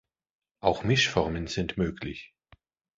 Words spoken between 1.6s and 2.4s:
möglich.